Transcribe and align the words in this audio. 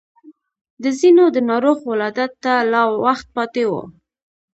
د 0.83 0.85
ځينو 0.99 1.25
د 1.35 1.37
ناروغ 1.49 1.77
ولادت 1.91 2.31
ته 2.43 2.53
لا 2.71 2.83
وخت 3.05 3.27
پاتې 3.35 3.63
و. 3.69 3.71